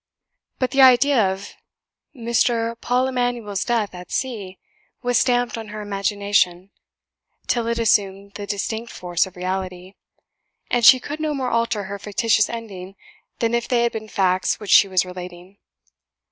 But 0.57 0.71
the 0.71 0.81
idea 0.81 1.31
of 1.31 1.53
M. 2.15 2.33
Paul 2.81 3.05
Emanuel's 3.07 3.63
death 3.63 3.93
at 3.93 4.11
sea 4.11 4.57
was 5.03 5.19
stamped 5.19 5.59
on 5.59 5.67
her 5.67 5.79
imagination 5.79 6.71
till 7.45 7.67
it 7.67 7.77
assumed 7.77 8.31
the 8.33 8.47
distinct 8.47 8.91
force 8.91 9.27
of 9.27 9.35
reality; 9.35 9.93
and 10.71 10.83
she 10.83 10.99
could 10.99 11.19
no 11.19 11.35
more 11.35 11.51
alter 11.51 11.83
her 11.83 11.99
fictitious 11.99 12.49
ending 12.49 12.95
than 13.37 13.53
if 13.53 13.67
they 13.67 13.83
had 13.83 13.91
been 13.91 14.07
facts 14.09 14.59
which 14.59 14.71
she 14.71 14.87
was 14.87 15.05
relating. 15.05 15.59